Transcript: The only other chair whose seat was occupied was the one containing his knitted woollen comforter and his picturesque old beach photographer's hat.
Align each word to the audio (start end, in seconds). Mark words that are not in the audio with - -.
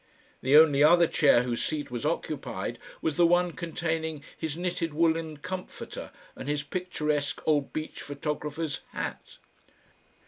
The 0.41 0.57
only 0.57 0.83
other 0.83 1.05
chair 1.05 1.43
whose 1.43 1.63
seat 1.63 1.91
was 1.91 2.07
occupied 2.07 2.79
was 3.03 3.17
the 3.17 3.25
one 3.27 3.51
containing 3.51 4.23
his 4.35 4.57
knitted 4.57 4.95
woollen 4.95 5.37
comforter 5.37 6.09
and 6.35 6.47
his 6.49 6.63
picturesque 6.63 7.39
old 7.45 7.71
beach 7.71 8.01
photographer's 8.01 8.81
hat. 8.93 9.37